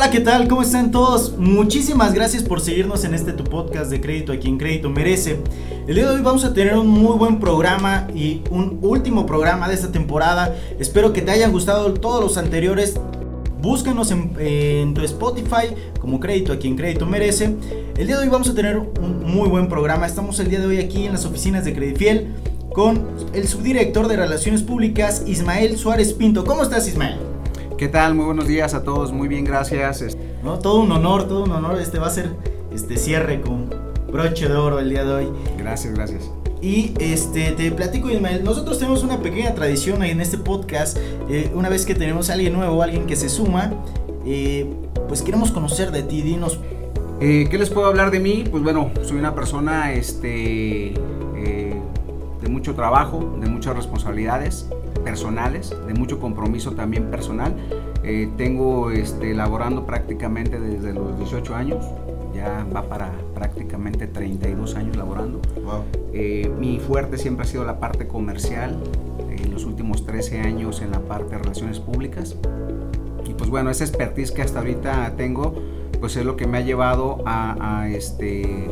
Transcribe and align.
Hola, 0.00 0.10
¿qué 0.10 0.20
tal? 0.20 0.48
¿Cómo 0.48 0.62
están 0.62 0.90
todos? 0.90 1.36
Muchísimas 1.36 2.14
gracias 2.14 2.42
por 2.42 2.62
seguirnos 2.62 3.04
en 3.04 3.12
este 3.12 3.34
tu 3.34 3.44
podcast 3.44 3.90
de 3.90 4.00
crédito 4.00 4.32
a 4.32 4.38
quien 4.38 4.56
crédito 4.56 4.88
merece. 4.88 5.40
El 5.86 5.94
día 5.94 6.08
de 6.08 6.14
hoy 6.14 6.22
vamos 6.22 6.42
a 6.42 6.54
tener 6.54 6.74
un 6.78 6.88
muy 6.88 7.18
buen 7.18 7.38
programa 7.38 8.08
y 8.14 8.40
un 8.50 8.78
último 8.80 9.26
programa 9.26 9.68
de 9.68 9.74
esta 9.74 9.92
temporada. 9.92 10.56
Espero 10.78 11.12
que 11.12 11.20
te 11.20 11.32
hayan 11.32 11.52
gustado 11.52 11.92
todos 11.92 12.24
los 12.24 12.38
anteriores. 12.38 12.98
Búscanos 13.60 14.10
en, 14.10 14.94
tu 14.94 15.02
Spotify 15.02 15.74
como 16.00 16.18
crédito 16.18 16.54
a 16.54 16.58
quien 16.58 16.76
crédito 16.76 17.04
merece. 17.04 17.56
El 17.98 18.06
día 18.06 18.16
de 18.16 18.22
hoy 18.22 18.30
vamos 18.30 18.48
a 18.48 18.54
tener 18.54 18.78
un 18.78 19.22
muy 19.22 19.50
buen 19.50 19.68
programa. 19.68 20.06
Estamos 20.06 20.40
el 20.40 20.48
día 20.48 20.60
de 20.60 20.66
hoy 20.66 20.78
aquí 20.78 21.04
en 21.04 21.12
las 21.12 21.26
oficinas 21.26 21.66
de 21.66 21.74
Credifiel 21.74 22.32
con 22.72 23.06
el 23.34 23.46
subdirector 23.46 24.08
de 24.08 24.16
Relaciones 24.16 24.62
Públicas, 24.62 25.24
Ismael 25.26 25.76
Suárez 25.76 26.14
Pinto. 26.14 26.46
¿Cómo 26.46 26.62
estás, 26.62 26.88
Ismael? 26.88 27.29
¿Qué 27.80 27.88
tal? 27.88 28.14
Muy 28.14 28.26
buenos 28.26 28.46
días 28.46 28.74
a 28.74 28.84
todos, 28.84 29.10
muy 29.10 29.26
bien, 29.26 29.42
gracias. 29.42 30.14
No, 30.44 30.58
todo 30.58 30.82
un 30.82 30.92
honor, 30.92 31.26
todo 31.26 31.44
un 31.44 31.52
honor. 31.52 31.80
Este 31.80 31.98
va 31.98 32.08
a 32.08 32.10
ser 32.10 32.28
este 32.70 32.98
cierre 32.98 33.40
con 33.40 33.70
broche 34.12 34.50
de 34.50 34.54
oro 34.54 34.80
el 34.80 34.90
día 34.90 35.02
de 35.02 35.14
hoy. 35.14 35.28
Gracias, 35.56 35.94
gracias. 35.94 36.30
Y 36.60 36.92
este, 36.98 37.52
te 37.52 37.72
platico, 37.72 38.10
Ismael, 38.10 38.44
nosotros 38.44 38.78
tenemos 38.78 39.02
una 39.02 39.20
pequeña 39.20 39.54
tradición 39.54 40.02
ahí 40.02 40.10
en 40.10 40.20
este 40.20 40.36
podcast. 40.36 40.98
Eh, 41.30 41.50
una 41.54 41.70
vez 41.70 41.86
que 41.86 41.94
tenemos 41.94 42.28
a 42.28 42.34
alguien 42.34 42.52
nuevo, 42.52 42.82
alguien 42.82 43.06
que 43.06 43.16
se 43.16 43.30
suma, 43.30 43.72
eh, 44.26 44.70
pues 45.08 45.22
queremos 45.22 45.50
conocer 45.50 45.90
de 45.90 46.02
ti, 46.02 46.20
dinos. 46.20 46.60
Eh, 47.18 47.48
¿Qué 47.50 47.56
les 47.56 47.70
puedo 47.70 47.86
hablar 47.86 48.10
de 48.10 48.20
mí? 48.20 48.44
Pues 48.50 48.62
bueno, 48.62 48.90
soy 49.00 49.16
una 49.16 49.34
persona 49.34 49.94
este, 49.94 50.92
de 51.34 52.48
mucho 52.50 52.74
trabajo, 52.74 53.38
de 53.40 53.48
muchas 53.48 53.74
responsabilidades 53.74 54.68
personales, 55.04 55.74
de 55.86 55.94
mucho 55.94 56.20
compromiso 56.20 56.72
también 56.72 57.10
personal. 57.10 57.54
Eh, 58.02 58.28
tengo 58.36 58.90
este, 58.90 59.34
laborando 59.34 59.86
prácticamente 59.86 60.58
desde 60.58 60.92
los 60.92 61.18
18 61.18 61.54
años, 61.54 61.84
ya 62.34 62.66
va 62.74 62.88
para 62.88 63.12
prácticamente 63.34 64.06
32 64.06 64.76
años 64.76 64.96
laborando. 64.96 65.40
Eh, 66.12 66.50
mi 66.58 66.78
fuerte 66.78 67.18
siempre 67.18 67.46
ha 67.46 67.48
sido 67.48 67.64
la 67.64 67.78
parte 67.80 68.06
comercial, 68.06 68.78
en 69.28 69.52
los 69.52 69.64
últimos 69.64 70.04
13 70.04 70.40
años 70.40 70.82
en 70.82 70.90
la 70.90 71.00
parte 71.00 71.36
de 71.36 71.38
relaciones 71.38 71.80
públicas. 71.80 72.36
Y 73.26 73.34
pues 73.34 73.50
bueno, 73.50 73.70
esa 73.70 73.84
expertise 73.84 74.32
que 74.32 74.42
hasta 74.42 74.58
ahorita 74.58 75.14
tengo, 75.16 75.54
pues 76.00 76.16
es 76.16 76.24
lo 76.24 76.36
que 76.36 76.46
me 76.46 76.58
ha 76.58 76.60
llevado 76.62 77.18
a, 77.26 77.88
este, 77.90 78.70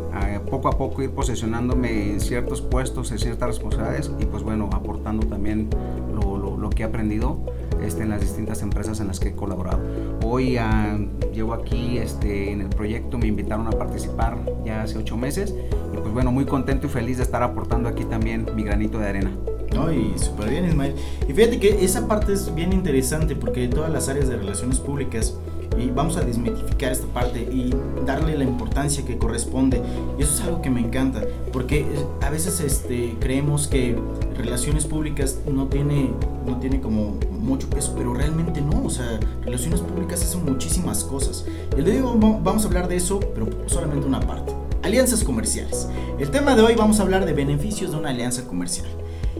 poco 0.51 0.69
a 0.69 0.73
poco 0.73 1.03
ir 1.03 1.11
posicionándome 1.11 2.13
en 2.13 2.21
ciertos 2.21 2.63
puestos, 2.63 3.13
en 3.13 3.19
ciertas 3.19 3.49
responsabilidades 3.49 4.11
y 4.19 4.25
pues 4.25 4.43
bueno, 4.43 4.71
aportando 4.73 5.27
también 5.27 5.69
lo, 6.13 6.71
que 6.71 6.83
he 6.83 6.87
aprendido 6.87 7.39
este, 7.83 8.03
en 8.03 8.11
las 8.11 8.21
distintas 8.21 8.63
empresas 8.63 9.01
en 9.01 9.09
las 9.09 9.19
que 9.21 9.31
he 9.31 9.33
colaborado. 9.33 9.81
Hoy 10.23 10.59
uh, 10.59 11.33
llevo 11.33 11.55
aquí 11.55 11.99
este, 11.99 12.53
en 12.53 12.61
el 12.61 12.69
proyecto, 12.69 13.19
me 13.19 13.27
invitaron 13.27 13.67
a 13.67 13.71
participar 13.71 14.39
ya 14.65 14.83
hace 14.83 14.99
ocho 14.99 15.17
meses 15.17 15.55
y 15.93 15.97
pues 15.97 16.13
bueno, 16.13 16.31
muy 16.31 16.45
contento 16.45 16.87
y 16.87 16.91
feliz 16.91 17.17
de 17.17 17.23
estar 17.23 17.43
aportando 17.43 17.89
aquí 17.89 18.05
también 18.05 18.47
mi 18.55 18.65
granito 18.65 18.99
de 18.99 19.09
arena. 19.09 19.33
No, 19.75 19.93
y 19.93 20.19
súper 20.19 20.51
bien, 20.51 20.67
Ismael. 20.67 20.95
Y 21.29 21.33
fíjate 21.33 21.59
que 21.61 21.85
esa 21.85 22.09
parte 22.09 22.33
es 22.33 22.55
bien 22.55 22.73
interesante 22.73 23.37
porque 23.37 23.69
todas 23.69 23.93
las 23.93 24.09
áreas 24.09 24.29
de 24.29 24.37
relaciones 24.37 24.79
públicas 24.79 25.37
y 25.79 25.91
vamos 25.91 26.17
a 26.17 26.23
desmitificar 26.23 26.93
esta 26.93 27.07
parte 27.09 27.41
y 27.41 27.73
darle 28.05 28.37
la 28.37 28.45
importancia 28.45 29.05
que 29.05 29.19
corresponde. 29.19 29.81
Y 30.19 30.23
eso 30.23 30.35
es 30.35 30.41
algo 30.43 30.61
que 30.61 30.71
me 30.71 30.81
encanta, 30.81 31.23
porque 31.53 31.87
a 32.21 32.31
veces 32.31 32.61
este, 32.61 33.17
creemos 33.21 33.69
que 33.69 33.97
relaciones 34.37 34.87
públicas 34.87 35.39
no 35.51 35.67
tiene, 35.67 36.11
no 36.47 36.59
tiene 36.59 36.81
como 36.81 37.17
mucho 37.31 37.69
peso, 37.71 37.95
pero 37.97 38.15
realmente 38.15 38.61
no, 38.61 38.85
o 38.85 38.91
sea, 38.91 39.21
relaciones 39.45 39.81
públicas 39.81 40.23
hacen 40.23 40.45
muchísimas 40.45 41.05
cosas. 41.05 41.45
El 41.77 41.85
día 41.85 41.95
de 41.95 42.03
hoy 42.03 42.19
vamos 42.19 42.65
a 42.65 42.67
hablar 42.67 42.89
de 42.89 42.97
eso, 42.97 43.21
pero 43.35 43.49
solamente 43.67 44.07
una 44.07 44.21
parte. 44.21 44.53
Alianzas 44.83 45.25
comerciales. 45.25 45.89
El 46.19 46.31
tema 46.31 46.55
de 46.55 46.63
hoy 46.63 46.75
vamos 46.75 47.01
a 47.01 47.03
hablar 47.03 47.27
de 47.27 47.33
beneficios 47.33 47.91
de 47.91 47.99
una 47.99 48.11
alianza 48.11 48.45
comercial. 48.47 48.89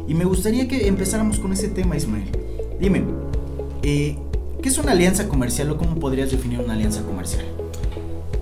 Y 0.07 0.15
me 0.15 0.25
gustaría 0.25 0.69
que 0.69 0.89
empezáramos 0.89 1.39
con 1.39 1.53
ese 1.53 1.69
tema, 1.69 1.97
Ismael. 1.97 2.31
Dime, 2.81 3.05
eh, 3.83 4.17
¿Qué 4.69 4.73
es 4.73 4.79
una 4.79 4.93
alianza 4.93 5.31
comercial 5.31 5.71
o 5.71 5.79
cómo 5.79 5.99
podrías 5.99 6.31
definir 6.31 6.61
una 6.61 6.75
alianza 6.75 7.03
comercial? 7.03 7.47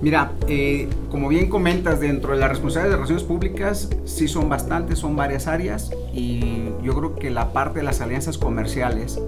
Mira, 0.02 0.32
eh, 0.48 0.88
como 1.08 1.28
bien 1.28 1.48
comentas, 1.48 2.00
dentro 2.00 2.32
de 2.32 2.40
las 2.40 2.48
responsabilidades 2.48 2.90
de 2.90 2.96
relaciones 2.96 3.22
públicas, 3.22 3.90
sí 4.06 4.26
son 4.26 4.48
bastantes, 4.48 4.98
son 4.98 5.14
varias 5.14 5.46
áreas 5.46 5.92
y 6.12 6.64
yo 6.82 6.96
creo 6.96 7.14
que 7.14 7.30
la 7.30 7.52
parte 7.52 7.78
de 7.78 7.84
las 7.84 8.00
alianzas 8.00 8.38
comerciales, 8.38 9.20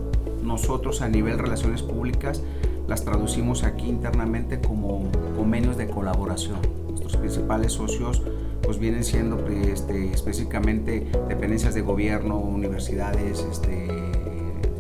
nosotros 0.43 1.01
a 1.01 1.09
nivel 1.09 1.39
relaciones 1.39 1.83
públicas, 1.83 2.43
las 2.89 3.05
traducimos 3.05 3.63
aquí 3.63 3.87
internamente 3.87 4.61
como 4.61 5.09
convenios 5.37 5.77
de 5.77 5.87
colaboración. 5.87 6.59
Nuestros 6.89 7.17
principales 7.17 7.75
socios 7.75 8.25
pues 8.63 8.81
vienen 8.81 9.05
siendo 9.05 9.47
este, 9.47 10.13
específicamente 10.13 11.09
dependencias 11.29 11.75
de 11.77 11.81
gobierno, 11.81 12.41
universidades, 12.41 13.47
este, 13.49 13.87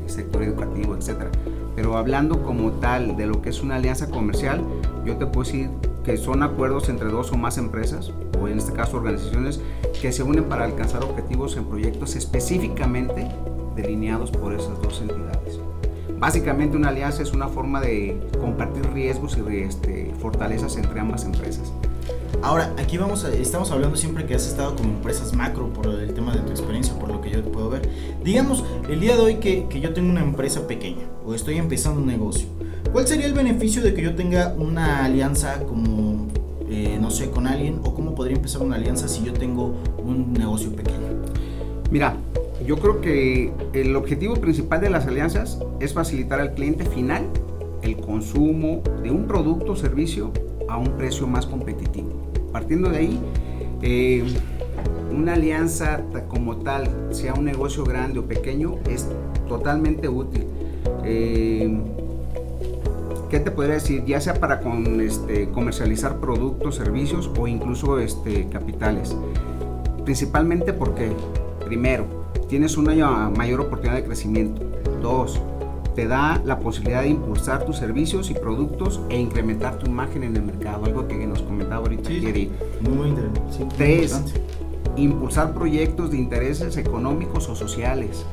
sector 0.09 0.43
educativo, 0.43 0.97
etcétera 0.97 1.31
pero 1.78 1.97
hablando 1.97 2.43
como 2.43 2.72
tal 2.72 3.16
de 3.16 3.27
lo 3.27 3.41
que 3.41 3.50
es 3.50 3.62
una 3.62 3.77
alianza 3.77 4.11
comercial, 4.11 4.61
yo 5.05 5.16
te 5.16 5.27
puedo 5.27 5.44
decir 5.44 5.71
que 6.03 6.16
son 6.16 6.43
acuerdos 6.43 6.89
entre 6.89 7.09
dos 7.09 7.31
o 7.31 7.37
más 7.37 7.56
empresas, 7.56 8.11
o 8.43 8.49
en 8.49 8.59
este 8.59 8.72
caso 8.72 8.97
organizaciones, 8.97 9.61
que 10.03 10.11
se 10.11 10.25
unen 10.25 10.43
para 10.47 10.65
alcanzar 10.65 11.05
objetivos 11.05 11.56
en 11.56 11.67
proyectos 11.67 12.17
específicamente 12.17 13.28
delineados 13.77 14.33
por 14.33 14.55
esas 14.55 14.83
dos 14.83 15.00
entidades. 15.00 15.61
Básicamente 16.19 16.77
una 16.77 16.88
alianza 16.88 17.22
es 17.22 17.33
una 17.33 17.47
forma 17.47 17.81
de 17.81 18.28
compartir 18.41 18.84
riesgos 18.93 19.38
y 19.38 19.59
este, 19.59 20.12
fortalezas 20.19 20.77
entre 20.78 20.99
ambas 20.99 21.25
empresas. 21.25 21.72
Ahora, 22.41 22.72
aquí 22.78 22.97
vamos 22.99 23.25
a, 23.25 23.34
estamos 23.34 23.71
hablando 23.72 23.97
siempre 23.97 24.25
que 24.25 24.34
has 24.34 24.47
estado 24.47 24.76
con 24.76 24.87
empresas 24.87 25.34
macro 25.34 25.72
por 25.72 25.87
el 25.87 26.15
tema 26.15 26.32
de 26.32 26.41
tu 26.41 26.50
experiencia, 26.50 26.94
por 26.97 27.10
lo 27.10 27.21
que 27.21 27.31
yo 27.31 27.43
puedo 27.43 27.69
ver. 27.69 27.88
Digamos, 28.22 28.65
el 28.88 29.00
día 29.00 29.16
de 29.16 29.22
hoy 29.22 29.34
que, 29.37 29.66
que 29.69 29.81
yo 29.81 29.93
tengo 29.93 30.09
una 30.09 30.22
empresa 30.22 30.66
pequeña 30.69 31.04
o 31.26 31.34
estoy 31.34 31.56
empezando 31.56 32.00
un 32.00 32.06
negocio, 32.06 32.47
¿cuál 32.93 33.09
sería 33.09 33.26
el 33.26 33.34
beneficio 33.34 33.82
de 33.82 33.93
que 33.93 34.03
yo 34.03 34.15
tenga 34.15 34.54
una 34.56 35.04
alianza 35.04 35.65
como, 35.65 36.28
eh, 36.71 36.97
no 37.00 37.10
sé, 37.10 37.28
con 37.31 37.49
alguien? 37.49 37.81
¿O 37.84 37.93
cómo 37.93 38.15
podría 38.15 38.37
empezar 38.37 38.62
una 38.62 38.76
alianza 38.76 39.09
si 39.09 39.25
yo 39.25 39.32
tengo 39.32 39.75
un 39.99 40.32
negocio 40.32 40.70
pequeño? 40.70 41.09
Mira, 41.91 42.16
yo 42.65 42.78
creo 42.78 43.00
que 43.00 43.53
el 43.72 43.97
objetivo 43.97 44.37
principal 44.37 44.81
de 44.81 44.91
las 44.91 45.06
alianzas 45.06 45.59
es 45.81 45.93
facilitar 45.93 46.41
al 46.41 46.55
cliente 46.55 46.84
final 46.84 47.25
el 47.82 47.97
consumo 47.97 48.82
de 49.03 49.10
un 49.10 49.26
producto 49.26 49.72
o 49.72 49.76
servicio 49.76 50.32
a 50.69 50.76
un 50.76 50.97
precio 50.97 51.26
más 51.26 51.47
competitivo. 51.47 52.08
Partiendo 52.59 52.91
de 52.91 52.99
ahí, 52.99 53.21
eh, 53.83 54.25
una 55.17 55.35
alianza 55.35 56.03
como 56.27 56.57
tal, 56.57 56.89
sea 57.13 57.35
un 57.35 57.45
negocio 57.45 57.85
grande 57.85 58.19
o 58.19 58.25
pequeño, 58.27 58.81
es 58.91 59.07
totalmente 59.47 60.09
útil. 60.09 60.45
Eh, 61.05 61.81
¿Qué 63.31 63.39
te 63.39 63.53
podría 63.53 63.75
decir? 63.75 64.05
Ya 64.07 64.21
sea 64.21 64.35
para 64.35 64.61
este, 65.01 65.51
comercializar 65.51 66.19
productos, 66.19 66.75
servicios 66.75 67.31
o 67.39 67.47
incluso 67.47 68.01
este, 68.01 68.49
capitales. 68.49 69.17
Principalmente 70.05 70.73
porque, 70.73 71.13
primero, 71.65 72.07
tienes 72.49 72.77
una 72.77 73.31
mayor 73.31 73.61
oportunidad 73.61 73.95
de 73.95 74.05
crecimiento. 74.05 74.63
Dos, 75.01 75.41
te 75.99 76.07
da 76.07 76.41
la 76.45 76.61
posibilidad 76.61 77.03
de 77.03 77.09
impulsar 77.09 77.65
tus 77.67 77.77
servicios 77.77 78.31
y 78.31 78.35
productos 78.35 79.01
e 79.09 79.19
incrementar 79.19 79.81
tu 79.81 79.87
imagen 79.87 80.23
en 80.23 80.37
el 80.37 80.43
mercado, 80.43 80.85
algo 80.85 81.09
que 81.09 81.27
nos 81.27 81.43
comentaba 81.43 81.79
ahorita 81.79 82.09
sí, 82.09 82.53
Muy, 82.83 83.09
interesante. 83.09 83.75
Tres, 83.77 84.23
impulsar 84.95 85.55
proyectos 85.55 86.13
de 86.13 86.19
intereses 86.19 86.77
económicos 86.77 87.49
o 87.49 87.57
sociales. 87.57 88.25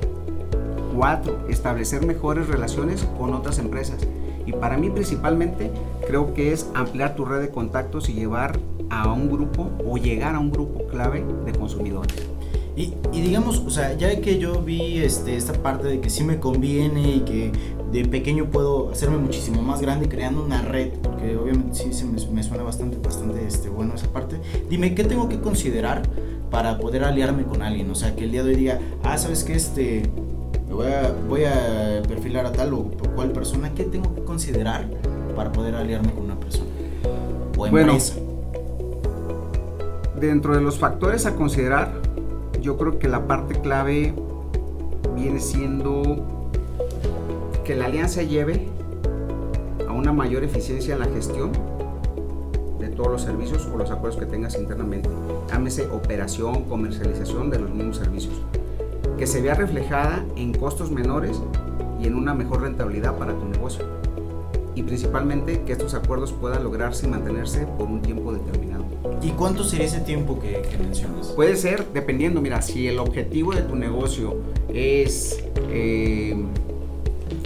Cuatro, 0.96 1.48
establecer 1.50 2.06
mejores 2.06 2.48
relaciones 2.48 3.04
con 3.18 3.34
otras 3.34 3.58
empresas. 3.58 4.08
Y 4.46 4.52
para 4.52 4.78
mí 4.78 4.92
principalmente 4.92 5.72
creo 6.06 6.36
que 6.36 6.54
es 6.54 6.70
ampliar 6.76 7.16
tu 7.16 7.26
red 7.26 7.42
de 7.42 7.50
contactos 7.50 8.10
y 8.10 8.14
llevar 8.14 8.60
a 8.92 9.12
un 9.12 9.28
grupo 9.28 9.72
o 9.84 9.98
llegar 9.98 10.36
a 10.36 10.40
un 10.40 10.52
grupo 10.52 10.86
clave 10.86 11.26
de 11.48 11.52
consumidores. 11.54 12.35
Y, 12.76 12.94
digamos, 13.14 13.60
o 13.60 13.70
sea, 13.70 13.94
ya 13.98 14.20
que 14.20 14.38
yo 14.38 14.62
vi 14.62 14.98
este, 14.98 15.38
esta 15.38 15.54
parte 15.54 15.88
de 15.88 16.02
que 16.02 16.10
sí 16.10 16.26
me 16.26 16.40
conviene 16.42 17.16
y 17.16 17.20
que 17.22 17.52
de 17.92 18.04
pequeño 18.04 18.48
puedo 18.48 18.92
hacerme 18.92 19.18
muchísimo 19.18 19.62
más 19.62 19.80
grande 19.82 20.10
creando 20.10 20.44
una 20.44 20.62
red, 20.62 20.90
porque 21.02 21.38
obviamente 21.38 21.74
sí 21.74 21.94
se 21.94 22.04
me, 22.04 22.44
suena 22.44 22.64
bastante, 22.64 22.98
bastante 22.98 23.48
este, 23.48 23.70
bueno 23.70 23.96
esa 23.96 24.08
parte. 24.08 24.42
Dime, 24.70 24.94
¿qué 24.94 25.06
tengo 25.06 25.30
que 25.30 25.40
considerar 25.40 26.02
para 26.52 26.78
poder 26.78 27.06
aliarme 27.06 27.44
con 27.44 27.62
alguien? 27.62 27.90
O 27.92 27.96
sea, 27.96 28.14
que 28.14 28.26
el 28.26 28.32
día 28.32 28.44
de 28.44 28.50
hoy 28.50 28.56
diga, 28.58 28.80
ah, 29.04 29.18
¿sabes 29.18 29.46
qué? 29.46 29.54
Este, 29.54 30.04
voy 30.70 30.88
a, 30.88 31.16
voy 31.30 31.46
a 31.46 32.02
perfilar 32.06 32.46
a 32.46 32.52
tal 32.52 32.74
o, 32.74 32.92
cual 33.16 33.32
persona. 33.32 33.74
¿Qué 33.74 33.86
tengo 33.86 34.14
que 34.14 34.24
considerar 34.26 34.90
para 35.34 35.54
poder 35.54 35.76
aliarme 35.76 36.12
con 36.12 36.26
una 36.26 36.38
persona? 36.38 36.70
O 37.58 37.68
empresa. 37.68 38.16
Bueno, 38.16 38.36
dentro 40.20 40.56
de 40.56 40.62
los 40.62 40.78
factores 40.78 41.26
a 41.26 41.36
considerar, 41.36 42.05
yo 42.66 42.78
creo 42.78 42.98
que 42.98 43.08
la 43.08 43.28
parte 43.28 43.62
clave 43.62 44.16
viene 45.16 45.40
siendo 45.40 46.02
que 47.64 47.76
la 47.76 47.86
alianza 47.86 48.24
lleve 48.24 48.68
a 49.88 49.92
una 49.92 50.12
mayor 50.12 50.44
eficiencia 50.44 50.96
en 50.96 51.00
la 51.02 51.06
gestión 51.06 51.52
de 52.80 52.88
todos 52.90 53.12
los 53.12 53.22
servicios 53.22 53.70
o 53.72 53.78
los 53.78 53.92
acuerdos 53.92 54.20
que 54.20 54.26
tengas 54.26 54.58
internamente. 54.58 55.08
Llámese 55.48 55.86
operación, 55.90 56.64
comercialización 56.64 57.52
de 57.52 57.60
los 57.60 57.70
mismos 57.70 57.98
servicios. 57.98 58.34
Que 59.20 59.28
se 59.28 59.44
vea 59.44 59.54
reflejada 59.54 60.26
en 60.36 60.52
costos 60.52 60.90
menores 60.90 61.40
y 62.02 62.08
en 62.08 62.16
una 62.16 62.34
mejor 62.34 62.64
rentabilidad 62.64 63.16
para 63.16 63.34
tu 63.34 63.46
negocio. 63.46 63.86
Y 64.74 64.82
principalmente 64.82 65.62
que 65.62 65.74
estos 65.74 65.94
acuerdos 65.94 66.34
puedan 66.34 66.64
lograrse 66.64 67.06
y 67.06 67.10
mantenerse 67.10 67.68
por 67.78 67.86
un 67.86 68.02
tiempo 68.02 68.34
determinado. 68.34 68.75
¿Y 69.22 69.30
cuánto 69.32 69.64
sería 69.64 69.86
ese 69.86 70.02
tiempo 70.02 70.40
que, 70.40 70.62
mencionas? 70.78 71.30
Puede 71.30 71.56
ser, 71.56 71.86
dependiendo, 71.94 72.42
mira, 72.42 72.62
si 72.62 72.88
el 72.88 73.00
objetivo 73.00 73.54
de 73.54 73.62
tu 73.62 73.76
negocio 73.76 74.38
es 74.74 75.44
eh, 75.70 76.36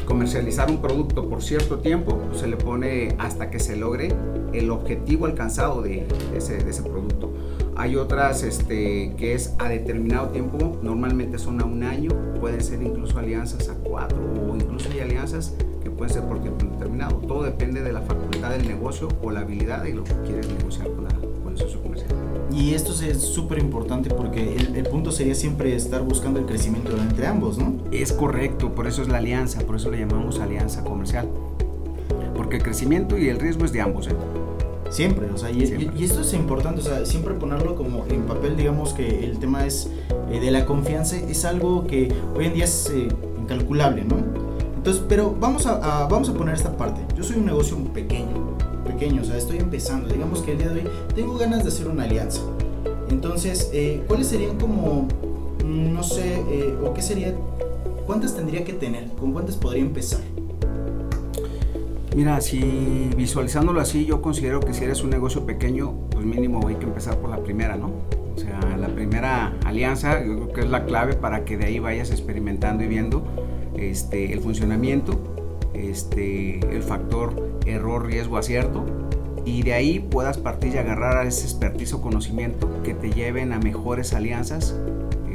comercializar 0.05 0.69
un 0.69 0.81
producto 0.81 1.29
por 1.29 1.41
cierto 1.41 1.79
tiempo, 1.79 2.19
se 2.33 2.47
le 2.47 2.57
pone 2.57 3.15
hasta 3.19 3.49
que 3.49 3.59
se 3.59 3.75
logre 3.75 4.13
el 4.53 4.71
objetivo 4.71 5.25
alcanzado 5.25 5.81
de, 5.81 6.05
ese, 6.35 6.81
producto. 6.81 7.31
Hay 7.75 7.95
otras 7.95 8.43
este, 8.43 9.13
que 9.17 9.33
es 9.33 9.53
a 9.59 9.69
determinado 9.69 10.29
tiempo, 10.29 10.77
normalmente 10.81 11.37
son 11.37 11.61
a 11.61 11.65
un 11.65 11.83
año, 11.83 12.09
pueden 12.39 12.61
ser 12.61 12.81
incluso 12.81 13.17
alianzas 13.19 13.69
a 13.69 13.75
cuatro 13.75 14.17
o 14.17 14.55
hay 14.99 15.09
alianzas 15.09 15.53
que 15.83 15.89
pueden 15.89 16.13
ser 16.13 16.23
por 16.23 16.41
tiempo 16.41 16.65
determinado. 16.65 17.15
Todo 17.27 17.43
depende 17.43 17.81
de 17.81 17.93
la 17.93 18.01
facultad 18.01 18.51
del 18.51 18.67
negocio 18.67 19.07
o 19.21 19.31
la 19.31 19.41
habilidad 19.41 19.83
de 19.83 19.93
lo 19.93 20.03
que 20.03 20.13
quieres 20.25 20.47
negociar 20.47 20.87
con, 20.87 21.05
con 21.43 21.53
el 21.53 21.57
socio 21.57 21.81
comercial. 21.81 22.09
Y 22.51 22.73
esto 22.73 22.93
es 23.03 23.21
súper 23.21 23.59
importante 23.59 24.09
porque 24.09 24.55
el, 24.55 24.83
punto 24.83 25.11
sería 25.11 25.35
siempre 25.35 25.75
estar 25.75 26.01
buscando 26.01 26.39
el 26.39 26.45
crecimiento 26.45 26.91
entre 26.97 27.27
ambos, 27.27 27.57
¿no? 27.57 27.77
Es 27.91 28.11
correcto, 28.11 28.73
por 28.73 28.87
eso 28.87 29.01
es 29.01 29.07
la 29.07 29.19
alianza, 29.19 29.61
por 29.61 29.75
eso 29.75 29.91
le 29.91 29.99
llamamos 29.99 30.39
alianza 30.39 30.83
comercial. 30.83 31.29
Porque 32.35 32.57
el 32.57 32.63
crecimiento 32.63 33.17
y 33.17 33.29
el 33.29 33.39
riesgo 33.39 33.65
es 33.65 33.71
de 33.71 33.81
ambos, 33.81 34.07
¿eh? 34.07 34.15
Siempre, 34.89 35.29
o 35.29 35.37
sea, 35.37 35.51
y, 35.51 35.61
esto 36.03 36.21
es 36.21 36.33
importante, 36.33 36.81
o 36.81 36.83
sea, 36.83 37.05
siempre 37.05 37.35
ponerlo 37.35 37.75
como 37.75 38.05
en 38.09 38.23
papel, 38.23 38.57
digamos 38.57 38.93
que 38.93 39.23
el 39.23 39.37
tema 39.37 39.67
es 39.67 39.87
eh, 40.31 40.39
de 40.39 40.49
la 40.49 40.65
confianza, 40.65 41.15
es 41.17 41.45
algo 41.45 41.85
que 41.85 42.11
hoy 42.35 42.47
en 42.47 42.53
día 42.55 42.65
es 42.65 42.91
eh, 42.91 43.07
incalculable, 43.39 44.03
¿no? 44.03 44.48
Entonces, 44.79 45.03
pero 45.09 45.35
vamos 45.37 45.65
a, 45.65 46.07
vamos 46.07 46.29
a 46.29 46.33
poner 46.33 46.55
esta 46.55 46.77
parte. 46.77 47.01
Yo 47.13 47.21
soy 47.21 47.35
un 47.35 47.45
negocio 47.45 47.77
pequeño, 47.93 48.57
pequeño, 48.85 49.21
o 49.21 49.25
sea, 49.25 49.35
estoy 49.35 49.57
empezando. 49.57 50.07
Digamos 50.07 50.41
que 50.41 50.53
el 50.53 50.57
día 50.57 50.69
de 50.69 50.79
hoy 50.79 50.87
tengo 51.13 51.37
ganas 51.37 51.63
de 51.63 51.67
hacer 51.69 51.89
una 51.89 52.03
alianza. 52.03 52.39
Entonces, 53.09 53.71
eh, 53.73 54.01
¿cuáles 54.07 54.27
serían 54.27 54.57
como, 54.57 55.09
mm, 55.65 55.93
no 55.93 56.01
sé, 56.01 56.41
o 56.81 56.93
qué 56.93 57.01
sería, 57.01 57.35
cuántas 58.05 58.37
tendría 58.37 58.63
que 58.63 58.71
tener? 58.71 59.09
¿Con 59.19 59.33
cuántas 59.33 59.57
podría 59.57 59.81
empezar? 59.81 60.21
Mira, 62.15 62.39
si 62.39 63.09
visualizándolo 63.17 63.81
así, 63.81 64.05
yo 64.05 64.21
considero 64.21 64.61
que 64.61 64.73
si 64.73 64.85
eres 64.85 65.03
un 65.03 65.09
negocio 65.09 65.45
pequeño, 65.45 65.93
pues 66.09 66.25
mínimo 66.25 66.65
hay 66.65 66.75
que 66.75 66.85
empezar 66.85 67.17
por 67.17 67.29
la 67.29 67.43
primera, 67.43 67.75
¿no? 67.75 67.91
La 68.77 68.87
primera 68.87 69.53
alianza, 69.65 70.21
que 70.53 70.61
es 70.61 70.69
la 70.69 70.85
clave 70.85 71.13
para 71.13 71.45
que 71.45 71.57
de 71.57 71.65
ahí 71.65 71.79
vayas 71.79 72.11
experimentando 72.11 72.83
y 72.83 72.87
viendo 72.87 73.23
este, 73.77 74.33
el 74.33 74.41
funcionamiento, 74.41 75.19
este, 75.73 76.59
el 76.75 76.83
factor 76.83 77.59
error, 77.65 78.05
riesgo, 78.05 78.37
acierto, 78.37 78.85
y 79.45 79.63
de 79.63 79.73
ahí 79.73 79.99
puedas 79.99 80.37
partir 80.37 80.75
y 80.75 80.77
agarrar 80.77 81.17
a 81.17 81.23
ese 81.23 81.45
expertise 81.45 81.95
conocimiento 81.95 82.69
que 82.83 82.93
te 82.93 83.11
lleven 83.11 83.53
a 83.53 83.59
mejores 83.59 84.13
alianzas 84.13 84.75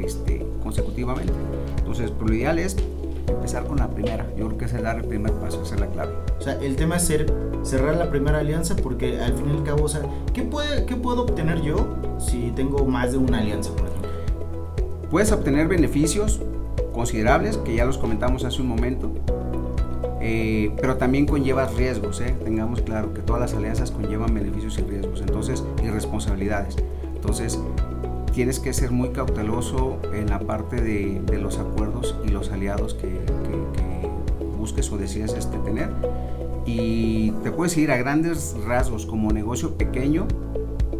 este, 0.03 0.45
consecutivamente. 0.61 1.33
Entonces, 1.79 2.11
lo 2.19 2.33
ideal 2.33 2.59
es 2.59 2.77
empezar 3.27 3.65
con 3.65 3.77
la 3.77 3.87
primera. 3.87 4.25
Yo 4.37 4.47
creo 4.47 4.57
que 4.57 4.65
es 4.65 4.73
el 4.73 4.83
dar 4.83 4.97
el 4.97 5.05
primer 5.05 5.33
paso, 5.33 5.61
esa 5.63 5.75
es 5.75 5.81
la 5.81 5.87
clave. 5.87 6.13
O 6.39 6.41
sea, 6.41 6.53
el 6.61 6.75
tema 6.75 6.97
es 6.97 7.03
ser, 7.03 7.31
cerrar 7.63 7.95
la 7.95 8.09
primera 8.09 8.39
alianza 8.39 8.75
porque 8.75 9.19
al 9.19 9.33
fin 9.33 9.49
y 9.49 9.57
al 9.57 9.63
cabo, 9.63 9.83
o 9.83 9.89
sea, 9.89 10.01
¿qué, 10.33 10.43
puede, 10.43 10.85
¿qué 10.85 10.95
puedo 10.95 11.23
obtener 11.23 11.61
yo 11.61 11.95
si 12.19 12.51
tengo 12.55 12.85
más 12.85 13.11
de 13.11 13.17
una 13.17 13.39
alianza, 13.39 13.71
por 13.71 13.87
ejemplo? 13.87 14.09
Puedes 15.09 15.31
obtener 15.31 15.67
beneficios 15.67 16.41
considerables, 16.93 17.57
que 17.57 17.75
ya 17.75 17.85
los 17.85 17.97
comentamos 17.97 18.43
hace 18.45 18.61
un 18.61 18.67
momento, 18.67 19.11
eh, 20.21 20.71
pero 20.81 20.95
también 20.95 21.27
conlleva 21.27 21.67
riesgos, 21.67 22.19
¿eh? 22.21 22.35
tengamos 22.43 22.81
claro 22.81 23.13
que 23.13 23.21
todas 23.21 23.41
las 23.41 23.53
alianzas 23.53 23.91
conllevan 23.91 24.33
beneficios 24.33 24.79
y 24.79 24.81
riesgos, 24.81 25.21
entonces, 25.21 25.63
y 25.83 25.89
responsabilidades. 25.89 26.77
Entonces, 27.13 27.59
tienes 28.35 28.59
que 28.59 28.73
ser 28.73 28.91
muy 28.91 29.09
cauteloso 29.09 29.97
en 30.13 30.29
la 30.29 30.39
parte 30.39 30.81
de, 30.81 31.39
los 31.39 31.57
acuerdos 31.57 32.17
y 32.25 32.31
los 32.31 32.51
aliados 32.51 32.93
que, 32.93 33.07
busques 34.57 34.91
o 34.91 34.97
decides 34.97 35.33
este, 35.33 35.57
tener. 35.59 35.89
Y 36.65 37.31
te 37.43 37.51
puedes 37.51 37.77
ir 37.77 37.91
a 37.91 37.97
grandes 37.97 38.57
rasgos 38.65 39.05
como 39.05 39.31
negocio 39.31 39.75
pequeño, 39.75 40.27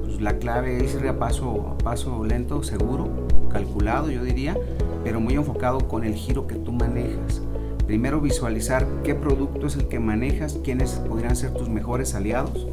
pues 0.06 0.22
la 0.22 0.38
clave 0.38 0.86
es 0.86 0.96
ir 0.96 1.08
a 1.10 1.20
paso, 1.20 1.76
a 1.76 1.78
paso 1.84 2.24
lento, 2.24 2.64
seguro, 2.64 3.10
calculado 3.52 4.10
yo 4.10 4.24
diría, 4.24 4.56
pero 5.04 5.20
muy 5.20 5.34
enfocado 5.34 5.90
con 5.90 6.06
el 6.06 6.16
giro 6.16 6.48
que 6.48 6.56
tú 6.56 6.72
manejas. 6.72 7.42
Primero 7.86 8.22
visualizar 8.22 8.88
qué 9.04 9.14
producto 9.14 9.68
es 9.68 9.76
el 9.76 9.90
que 9.90 10.00
manejas, 10.00 10.58
quiénes 10.64 10.92
podrían 10.92 11.36
ser 11.36 11.54
tus 11.54 11.68
mejores 11.68 12.16
aliados, 12.16 12.66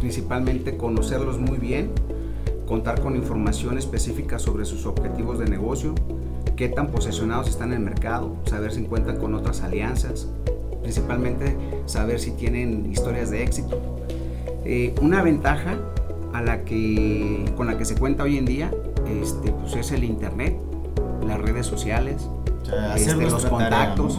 principalmente 0.00 0.78
conocerlos 0.78 1.38
muy 1.38 1.58
bien 1.58 1.90
contar 2.72 3.02
con 3.02 3.16
información 3.16 3.76
específica 3.76 4.38
sobre 4.38 4.64
sus 4.64 4.86
objetivos 4.86 5.38
de 5.38 5.44
negocio, 5.44 5.94
qué 6.56 6.70
tan 6.70 6.86
posesionados 6.86 7.50
están 7.50 7.68
en 7.68 7.74
el 7.74 7.84
mercado, 7.84 8.34
saber 8.46 8.72
si 8.72 8.84
cuentan 8.84 9.18
con 9.18 9.34
otras 9.34 9.60
alianzas, 9.60 10.26
principalmente 10.80 11.54
saber 11.84 12.18
si 12.18 12.30
tienen 12.30 12.90
historias 12.90 13.30
de 13.30 13.42
éxito. 13.42 13.78
Eh, 14.64 14.94
una 15.02 15.22
ventaja 15.22 15.76
a 16.32 16.40
la 16.40 16.64
que, 16.64 17.44
con 17.58 17.66
la 17.66 17.76
que 17.76 17.84
se 17.84 17.94
cuenta 17.94 18.22
hoy 18.22 18.38
en 18.38 18.46
día 18.46 18.70
este, 19.20 19.52
pues 19.52 19.76
es 19.76 19.92
el 19.92 20.02
internet, 20.02 20.56
las 21.26 21.42
redes 21.42 21.66
sociales, 21.66 22.26
este, 22.96 23.16
los 23.16 23.44
contactos. 23.44 24.18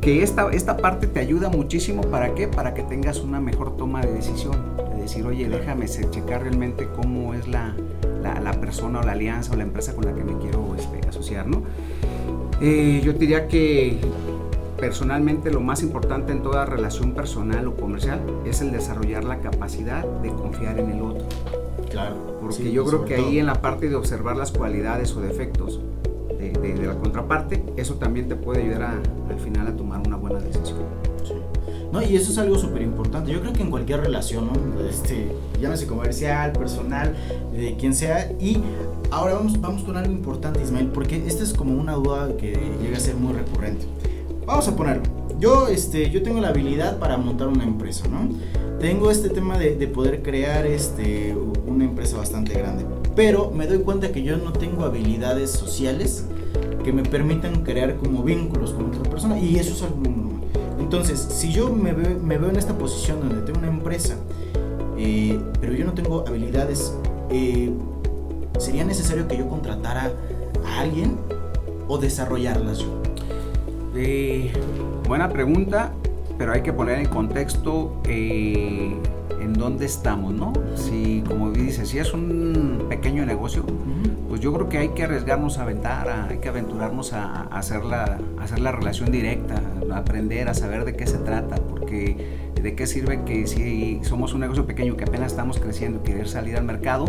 que 0.00 0.24
esta, 0.24 0.50
esta 0.50 0.78
parte 0.78 1.06
te 1.06 1.20
ayuda 1.20 1.48
muchísimo 1.48 2.02
para 2.02 2.34
qué? 2.34 2.48
Para 2.48 2.74
que 2.74 2.82
tengas 2.82 3.20
una 3.20 3.38
mejor 3.38 3.76
toma 3.76 4.00
de 4.00 4.14
decisión 4.14 4.87
decir, 5.08 5.26
oye, 5.26 5.48
déjame 5.48 5.86
checar 5.88 6.42
realmente 6.42 6.86
cómo 6.94 7.34
es 7.34 7.48
la, 7.48 7.74
la, 8.22 8.52
persona 8.52 9.00
o 9.00 9.02
la 9.02 9.12
alianza 9.12 9.52
o 9.52 9.56
la 9.56 9.62
empresa 9.62 9.94
con 9.94 10.04
la 10.04 10.14
que 10.14 10.22
me 10.22 10.36
quiero 10.38 10.74
este, 10.76 11.06
asociar, 11.08 11.46
¿no? 11.46 11.62
Eh, 12.60 13.00
yo 13.02 13.12
diría 13.14 13.48
que 13.48 13.98
personalmente 14.78 15.50
lo 15.50 15.60
más 15.60 15.82
importante 15.82 16.32
en 16.32 16.42
toda 16.42 16.66
relación 16.66 17.14
personal 17.14 17.68
o 17.68 17.76
comercial 17.76 18.20
es 18.44 18.60
el 18.60 18.70
desarrollar 18.70 19.24
la 19.24 19.40
capacidad 19.40 20.04
de 20.04 20.28
confiar 20.30 20.78
en 20.78 20.90
el 20.90 21.02
otro. 21.02 21.26
Claro. 21.90 22.16
Porque 22.40 22.70
yo 22.70 22.84
creo 22.84 23.04
que 23.04 23.14
ahí 23.14 23.38
en 23.38 23.46
la 23.46 23.62
parte 23.62 23.88
de 23.88 23.94
observar 23.94 24.36
las 24.36 24.52
cualidades 24.52 25.14
o 25.16 25.20
defectos 25.20 25.80
de, 26.38 26.50
de, 26.50 26.86
la 26.86 26.94
contraparte, 26.96 27.64
eso 27.76 27.94
también 27.94 28.28
te 28.28 28.36
puede 28.36 28.62
ayudar 28.62 29.00
al 29.28 29.40
final 29.40 29.68
a 29.68 29.76
tomar 29.76 30.06
una 30.06 30.16
buena 30.16 30.38
decisión. 30.38 30.78
No, 31.92 32.02
y 32.02 32.16
eso 32.16 32.32
es 32.32 32.38
algo 32.38 32.58
súper 32.58 32.82
importante. 32.82 33.32
Yo 33.32 33.40
creo 33.40 33.52
que 33.52 33.62
en 33.62 33.70
cualquier 33.70 34.00
relación, 34.00 34.46
¿no? 34.46 34.88
Este, 34.88 35.32
llámese 35.60 35.86
comercial, 35.86 36.52
personal, 36.52 37.14
de 37.52 37.76
quien 37.76 37.94
sea. 37.94 38.30
Y 38.38 38.58
ahora 39.10 39.34
vamos, 39.34 39.60
vamos 39.60 39.82
con 39.82 39.96
algo 39.96 40.12
importante, 40.12 40.62
Ismael, 40.62 40.88
porque 40.88 41.22
esta 41.26 41.42
es 41.42 41.54
como 41.54 41.74
una 41.80 41.94
duda 41.94 42.36
que 42.36 42.58
llega 42.82 42.98
a 42.98 43.00
ser 43.00 43.16
muy 43.16 43.32
recurrente. 43.32 43.86
Vamos 44.44 44.68
a 44.68 44.76
ponerlo. 44.76 45.02
Yo, 45.38 45.68
este, 45.68 46.10
yo 46.10 46.22
tengo 46.22 46.40
la 46.40 46.48
habilidad 46.48 46.98
para 46.98 47.16
montar 47.16 47.48
una 47.48 47.64
empresa, 47.64 48.06
¿no? 48.08 48.28
Tengo 48.80 49.10
este 49.10 49.30
tema 49.30 49.58
de, 49.58 49.76
de 49.76 49.86
poder 49.86 50.22
crear 50.22 50.66
este, 50.66 51.34
una 51.66 51.84
empresa 51.84 52.16
bastante 52.16 52.54
grande. 52.54 52.84
Pero 53.16 53.50
me 53.50 53.66
doy 53.66 53.78
cuenta 53.78 54.12
que 54.12 54.22
yo 54.22 54.36
no 54.36 54.52
tengo 54.52 54.84
habilidades 54.84 55.50
sociales 55.50 56.24
que 56.84 56.92
me 56.92 57.02
permitan 57.02 57.64
crear 57.64 57.96
como 57.96 58.22
vínculos 58.22 58.72
con 58.72 58.86
otra 58.86 59.02
persona. 59.10 59.38
Y 59.38 59.56
eso 59.56 59.74
es 59.74 59.82
algo 59.82 59.96
entonces, 60.88 61.20
si 61.20 61.52
yo 61.52 61.68
me 61.68 61.92
veo, 61.92 62.48
en 62.48 62.56
esta 62.56 62.72
posición 62.72 63.20
donde 63.20 63.42
tengo 63.42 63.58
una 63.58 63.68
empresa, 63.68 64.14
eh, 64.96 65.38
pero 65.60 65.74
yo 65.74 65.84
no 65.84 65.92
tengo 65.92 66.24
habilidades, 66.26 66.94
eh, 67.28 67.70
¿sería 68.58 68.84
necesario 68.84 69.28
que 69.28 69.36
yo 69.36 69.50
contratara 69.50 70.10
a 70.64 70.80
alguien 70.80 71.18
o 71.88 71.98
desarrollarlas 71.98 72.78
yo? 72.78 73.02
Eh, 73.96 74.50
buena 75.06 75.28
pregunta, 75.28 75.92
pero 76.38 76.52
hay 76.52 76.62
que 76.62 76.72
poner 76.72 77.00
en 77.00 77.08
contexto 77.08 78.00
en 79.48 79.54
dónde 79.54 79.86
estamos, 79.86 80.34
¿no? 80.34 80.52
Si, 80.76 81.24
como 81.26 81.50
dices, 81.50 81.88
si 81.88 81.98
es 81.98 82.12
un 82.12 82.86
pequeño 82.88 83.24
negocio, 83.24 83.64
pues 84.28 84.40
yo 84.40 84.52
creo 84.52 84.68
que 84.68 84.78
hay 84.78 84.88
que 84.90 85.04
arriesgarnos 85.04 85.58
a 85.58 85.62
aventar, 85.62 86.26
hay 86.28 86.38
que 86.38 86.48
aventurarnos 86.48 87.14
a, 87.14 87.42
hacer, 87.44 87.84
la, 87.84 88.18
hacer 88.38 88.60
la 88.60 88.72
relación 88.72 89.10
directa, 89.10 89.62
a 89.90 89.96
aprender, 89.96 90.48
a 90.48 90.54
saber 90.54 90.84
de 90.84 90.94
qué 90.94 91.06
se 91.06 91.18
trata, 91.18 91.56
porque 91.56 92.50
de 92.62 92.74
qué 92.74 92.86
sirve 92.86 93.24
que 93.24 93.46
si 93.46 94.00
somos 94.02 94.34
un 94.34 94.40
negocio 94.40 94.66
pequeño 94.66 94.96
que 94.96 95.04
apenas 95.04 95.32
estamos 95.32 95.58
creciendo, 95.58 96.02
querer 96.02 96.28
salir 96.28 96.56
al 96.56 96.64
mercado, 96.64 97.06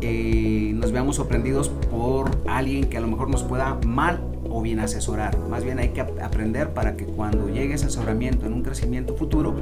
eh, 0.00 0.72
nos 0.74 0.92
veamos 0.92 1.16
sorprendidos 1.16 1.70
por 1.90 2.30
alguien 2.46 2.84
que 2.84 2.98
a 2.98 3.00
lo 3.00 3.08
mejor 3.08 3.30
nos 3.30 3.42
pueda 3.42 3.78
mal 3.84 4.20
o 4.48 4.62
bien 4.62 4.78
asesorar. 4.78 5.36
Más 5.48 5.64
bien 5.64 5.80
hay 5.80 5.88
que 5.88 6.00
aprender 6.00 6.70
para 6.70 6.96
que 6.96 7.04
cuando 7.04 7.48
llegue 7.48 7.74
ese 7.74 7.86
asesoramiento 7.86 8.46
en 8.46 8.52
un 8.52 8.62
crecimiento 8.62 9.16
futuro, 9.16 9.54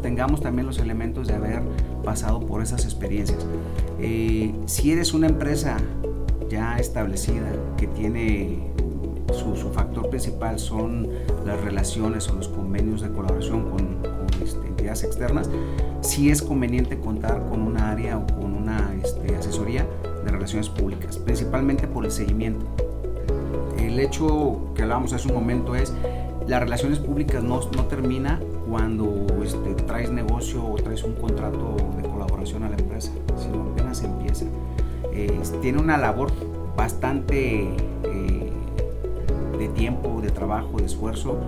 tengamos 0.00 0.40
también 0.40 0.66
los 0.66 0.78
elementos 0.78 1.28
de 1.28 1.34
haber 1.34 1.62
pasado 2.04 2.40
por 2.40 2.62
esas 2.62 2.84
experiencias. 2.84 3.46
Eh, 3.98 4.54
si 4.66 4.92
eres 4.92 5.14
una 5.14 5.26
empresa 5.26 5.76
ya 6.48 6.78
establecida 6.78 7.52
que 7.76 7.86
tiene 7.86 8.70
su, 9.32 9.70
factor 9.72 10.10
principal 10.10 10.58
son 10.58 11.08
las 11.46 11.60
relaciones 11.60 12.28
o 12.28 12.34
los 12.34 12.48
convenios 12.48 13.00
de 13.02 13.10
colaboración 13.10 13.70
con, 13.70 13.98
este, 14.42 14.66
entidades 14.66 15.04
externas, 15.04 15.48
sí 16.00 16.30
es 16.30 16.42
conveniente 16.42 16.98
contar 16.98 17.46
con 17.48 17.62
una 17.62 17.90
área 17.90 18.18
o 18.18 18.26
con 18.26 18.54
una 18.54 18.94
este, 19.02 19.36
asesoría 19.36 19.86
de 20.24 20.30
relaciones 20.30 20.68
públicas, 20.68 21.18
principalmente 21.18 21.86
por 21.86 22.04
el 22.04 22.10
seguimiento. 22.10 22.66
El 23.78 23.98
hecho 24.00 24.72
que 24.74 24.82
hablábamos 24.82 25.12
hace 25.12 25.28
un 25.28 25.34
momento 25.34 25.74
es, 25.74 25.92
las 26.46 26.60
relaciones 26.60 26.98
públicas 26.98 27.42
no, 27.42 27.60
no 27.76 27.84
termina 27.86 28.40
cuando 28.68 29.26
este, 29.44 29.74
traes 30.00 30.12
negocio 30.12 30.64
o 30.64 30.76
traes 30.76 31.04
un 31.04 31.12
contrato 31.12 31.76
de 31.94 32.08
colaboración 32.08 32.62
a 32.62 32.70
la 32.70 32.76
empresa, 32.76 33.12
sino 33.36 33.72
apenas 33.72 34.02
empieza. 34.02 34.46
tiene 35.60 35.78
una 35.78 35.98
labor 35.98 36.32
bastante 36.74 37.64
eh, 38.04 38.52
de 39.58 39.68
tiempo, 39.68 40.22
de 40.22 40.30
trabajo, 40.30 40.78
de 40.78 40.86
esfuerzo, 40.86 41.38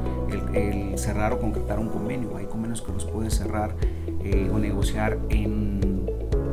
el, 0.52 0.98
cerrar 0.98 1.32
o 1.32 1.40
concretar 1.40 1.78
un 1.78 1.88
convenio. 1.88 2.36
Hay 2.36 2.44
convenios 2.44 2.82
que 2.82 2.92
los 2.92 3.06
puedes 3.06 3.34
cerrar 3.34 3.74
eh, 4.22 4.50
o 4.52 4.58
negociar 4.58 5.18
en 5.30 6.04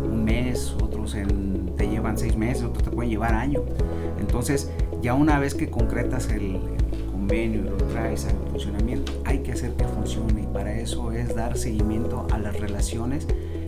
un 0.05 0.23
mes, 0.23 0.73
otros 0.81 1.15
en, 1.15 1.75
te 1.75 1.89
llevan 1.89 2.17
seis 2.17 2.37
meses, 2.37 2.63
otros 2.63 2.83
te 2.85 2.91
pueden 2.91 3.11
llevar 3.11 3.33
año. 3.33 3.63
Entonces, 4.21 4.71
ya 5.01 5.15
una 5.15 5.37
vez 5.37 5.53
que 5.53 5.69
concretas 5.69 6.29
el, 6.29 6.61
convenio 7.29 7.61
y 7.61 7.63
lo 7.69 7.77
traes 7.77 8.27
funcionamiento, 8.49 9.11
hay 9.23 9.39
que 9.39 9.51
hacer 9.51 9.73
que 9.73 9.83
funcione 9.85 10.41
y 10.41 10.47
para 10.47 10.73
eso 10.79 11.11
es 11.11 11.35
dar 11.35 11.55
seguimiento 11.57 12.25
a 12.31 12.39
las 12.39 12.59
relaciones 12.59 13.27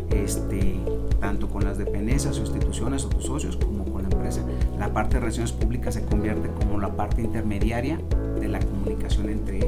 este, 0.10 0.80
tanto 1.20 1.48
con 1.48 1.64
las 1.64 1.78
dependencias 1.78 2.40
o 2.40 2.42
instituciones 2.42 3.06
o 3.06 3.10
tus 3.10 3.26
socios 3.26 3.58
como 3.58 3.86
con 3.86 4.02
la 4.02 4.10
empresa. 4.10 4.42
La 4.80 4.92
parte 4.92 5.16
de 5.16 5.20
relaciones 5.20 5.52
públicas 5.52 5.94
se 5.94 6.04
convierte 6.04 6.50
como 6.60 6.80
la 6.80 6.96
parte 6.96 7.22
intermediaria 7.22 8.00
de 8.40 8.48
la 8.48 8.60
comunicación 8.60 9.30
entre 9.30 9.60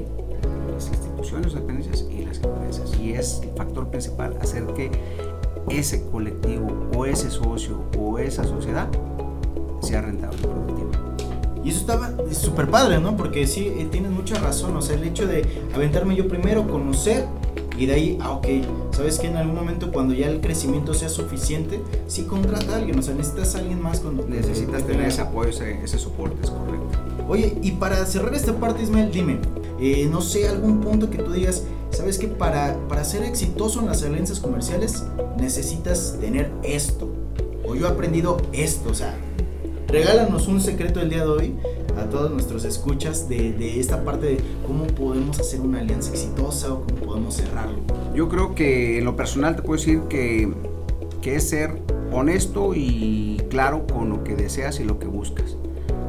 las 0.74 0.88
instituciones, 0.88 1.54
dependencias 1.54 2.08
y 2.10 2.26
las 2.26 2.42
empresas. 2.42 3.00
Y 3.00 3.14
es 3.14 3.42
el 3.44 3.52
factor 3.52 3.90
principal 3.90 4.36
hacer 4.42 4.66
que 4.74 4.90
ese 5.70 6.04
colectivo 6.10 6.90
o 6.96 7.06
ese 7.06 7.30
socio 7.30 7.84
o 7.98 8.18
esa 8.18 8.44
sociedad 8.44 8.90
sea 9.82 10.02
rentable 10.02 10.40
y 10.40 10.48
productiva. 10.48 10.93
Y 11.64 11.70
eso 11.70 11.80
estaba 11.80 12.12
súper 12.32 12.70
padre, 12.70 13.00
¿no? 13.00 13.16
Porque 13.16 13.48
sí, 13.48 13.68
eh, 13.68 13.88
tienes 13.90 14.12
mucha 14.12 14.36
razón. 14.40 14.76
O 14.76 14.82
sea, 14.82 14.96
el 14.96 15.04
hecho 15.04 15.28
de 15.28 15.46
aventarme 15.74 16.16
yo 16.16 16.28
primero, 16.28 16.68
conocer 16.68 17.26
y 17.78 17.88
de 17.88 17.94
ahí, 17.94 18.18
ah, 18.22 18.32
ok, 18.32 18.48
sabes 18.92 19.18
que 19.18 19.28
en 19.28 19.38
algún 19.38 19.56
momento 19.56 19.92
cuando 19.92 20.14
ya 20.14 20.28
el 20.28 20.42
crecimiento 20.42 20.94
sea 20.94 21.10
suficiente, 21.10 21.82
sí 22.08 22.24
contrata 22.24 22.74
a 22.74 22.76
alguien, 22.78 23.00
o 23.00 23.02
sea, 23.02 23.16
necesitas 23.16 23.56
a 23.56 23.60
alguien 23.60 23.82
más 23.82 24.00
cuando 24.00 24.28
necesitas 24.28 24.86
tener 24.86 25.08
ese 25.08 25.22
apoyo, 25.22 25.50
ese, 25.50 25.98
soporte, 25.98 26.38
es 26.44 26.52
correcto. 26.52 27.00
Oye, 27.28 27.58
y 27.64 27.72
para 27.72 28.06
cerrar 28.06 28.34
esta 28.36 28.54
parte, 28.54 28.84
Ismael, 28.84 29.12
dime, 29.12 29.40
eh, 29.80 30.08
no 30.12 30.22
sé, 30.22 30.48
algún 30.48 30.82
punto 30.82 31.10
que 31.10 31.18
tú 31.18 31.32
digas, 31.32 31.64
sabes 31.90 32.20
que 32.20 32.28
para, 32.28 32.78
para 32.88 33.04
ser 33.04 33.24
exitoso 33.24 33.80
en 33.80 33.88
las 33.88 34.04
alianzas 34.04 34.40
comerciales 34.40 35.04
necesitas 35.40 36.18
tener 36.22 36.52
esto, 36.62 37.10
o 37.66 37.74
yo 37.74 37.88
he 37.88 37.90
aprendido 37.90 38.38
esto, 38.52 38.92
o 38.92 38.94
sea, 38.94 39.16
regálanos 39.94 40.48
un 40.48 40.60
secreto 40.60 41.02
el 41.02 41.12
día 41.12 41.20
de 41.20 41.30
hoy 41.30 41.56
a 41.96 42.10
todos 42.10 42.32
nuestros 42.32 42.66
escuchas 42.66 43.30
de, 43.30 43.80
esta 43.80 44.04
parte 44.04 44.26
de 44.26 44.38
cómo 44.66 44.88
podemos 44.88 45.40
hacer 45.40 45.62
una 45.62 45.82
alianza 45.82 46.10
exitosa 46.10 46.74
o 46.74 46.82
cómo 46.82 46.96
podemos 47.02 47.36
cerrarlo. 47.36 47.78
Yo 48.16 48.28
creo 48.28 48.56
que 48.56 48.98
en 48.98 49.06
lo 49.06 49.16
personal 49.16 49.56
te 49.56 49.62
puedo 49.62 49.80
decir 49.80 50.02
que, 50.10 50.52
que 51.22 51.36
es 51.36 51.48
ser 51.48 51.80
honesto 52.12 52.74
y 52.74 53.40
claro 53.52 53.86
con 53.86 54.10
lo 54.10 54.24
que 54.24 54.36
deseas 54.36 54.80
y 54.80 54.84
lo 54.84 54.98
que 54.98 55.06
buscas. 55.06 55.58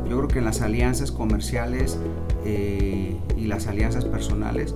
Yo 0.09 0.17
creo 0.17 0.29
que 0.29 0.39
en 0.39 0.47
las 0.47 0.63
alianzas 0.63 1.13
comerciales 1.13 1.99
eh, 2.47 3.19
y 3.37 3.45
las 3.45 3.67
alianzas 3.67 4.07
personales 4.07 4.75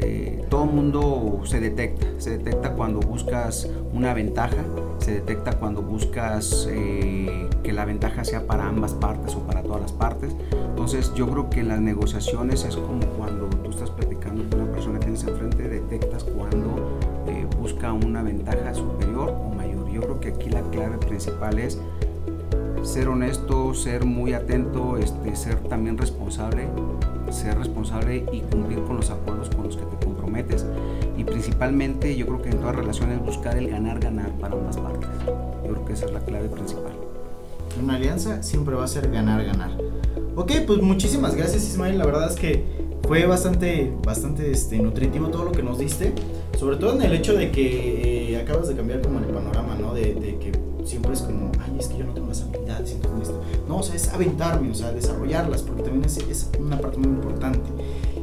eh, 0.00 0.44
todo 0.50 0.66
mundo 0.66 1.40
se 1.44 1.60
detecta. 1.60 2.06
Se 2.18 2.38
detecta 2.38 2.72
cuando 2.72 3.00
buscas 3.00 3.68
una 3.92 4.14
ventaja, 4.14 4.64
se 4.98 5.12
detecta 5.12 5.52
cuando 5.58 5.82
buscas 5.82 6.68
eh, 6.70 7.48
que 7.62 7.72
la 7.72 7.84
ventaja 7.84 8.24
sea 8.24 8.46
para 8.46 8.68
ambas 8.68 8.94
partes 8.94 9.34
o 9.34 9.40
para 9.40 9.62
todas 9.62 9.82
las 9.82 9.92
partes. 9.92 10.34
Entonces 10.52 11.12
yo 11.14 11.28
creo 11.28 11.50
que 11.50 11.60
en 11.60 11.68
las 11.68 11.80
negociaciones 11.80 12.64
es 12.64 12.76
como 12.76 13.00
cuando 13.18 13.46
tú 13.48 13.70
estás 13.70 13.90
platicando 13.90 14.48
con 14.50 14.60
una 14.60 14.72
persona 14.72 14.98
que 14.98 15.06
tienes 15.06 15.24
enfrente, 15.24 15.68
detectas 15.68 16.24
cuando 16.24 16.98
eh, 17.26 17.46
busca 17.58 17.92
una 17.92 18.22
ventaja 18.22 18.74
superior 18.74 19.30
o 19.30 19.54
mayor. 19.54 19.88
Yo 19.90 20.02
creo 20.02 20.20
que 20.20 20.28
aquí 20.28 20.50
la 20.50 20.60
clave 20.70 20.98
principal 20.98 21.58
es 21.58 21.78
ser 22.86 23.08
honesto, 23.08 23.74
ser 23.74 24.04
muy 24.04 24.32
atento, 24.32 24.96
este, 24.96 25.36
ser 25.36 25.56
también 25.68 25.98
responsable 25.98 26.68
ser 27.32 27.58
responsable 27.58 28.24
y 28.32 28.40
cumplir 28.40 28.82
con 28.84 28.96
los 28.96 29.10
acuerdos 29.10 29.50
con 29.50 29.66
los 29.66 29.76
que 29.76 29.84
te 29.84 30.04
comprometes. 30.04 30.64
Y 31.16 31.24
principalmente 31.24 32.16
yo 32.16 32.26
creo 32.26 32.42
que 32.42 32.50
en 32.50 32.58
todas 32.58 32.76
relaciones 32.76 33.20
buscar 33.20 33.56
el 33.56 33.68
ganar-ganar 33.68 34.30
para 34.38 34.54
ambas 34.54 34.76
partes. 34.76 35.08
Yo 35.64 35.72
creo 35.72 35.84
que 35.84 35.92
esa 35.92 36.06
es 36.06 36.12
la 36.12 36.20
clave 36.20 36.48
principal. 36.48 36.92
Una 37.82 37.96
alianza 37.96 38.42
siempre 38.42 38.74
va 38.74 38.84
a 38.84 38.88
ser 38.88 39.10
ganar-ganar. 39.10 39.70
Ok, 40.34 40.52
pues 40.66 40.80
muchísimas 40.80 41.34
gracias 41.34 41.66
Ismael, 41.66 41.98
la 41.98 42.06
verdad 42.06 42.30
es 42.30 42.36
que 42.36 42.64
fue 43.06 43.24
bastante, 43.26 43.92
bastante 44.04 44.50
este, 44.50 44.78
nutritivo 44.78 45.28
todo 45.28 45.44
lo 45.44 45.52
que 45.52 45.62
nos 45.62 45.78
diste, 45.78 46.12
sobre 46.58 46.76
todo 46.76 46.94
en 46.94 47.02
el 47.02 47.12
hecho 47.12 47.34
de 47.34 47.50
que 47.50 48.32
eh, 48.32 48.40
acabas 48.40 48.68
de 48.68 48.74
cambiar 48.74 49.00
como 49.00 49.18
el 49.20 49.26
panorama, 49.26 49.76
¿no? 49.80 49.94
De, 49.94 50.14
de 50.14 50.38
que 50.38 50.52
siempre 50.86 51.12
es 51.12 51.22
como, 51.22 51.50
ay, 51.60 51.76
es 51.78 51.88
que 51.88 51.98
yo 51.98 52.04
no 52.04 52.12
tengo 52.12 52.28
las 52.28 52.42
habilidades 52.42 52.92
y 52.92 52.94
todo 52.96 53.20
esto. 53.20 53.40
No, 53.68 53.78
o 53.78 53.82
sea, 53.82 53.94
es 53.94 54.08
aventarme, 54.08 54.70
o 54.70 54.74
sea, 54.74 54.92
desarrollarlas, 54.92 55.62
porque 55.62 55.82
también 55.82 56.04
es, 56.04 56.16
es 56.18 56.50
una 56.58 56.78
parte 56.80 56.98
muy 56.98 57.08
importante. 57.08 57.68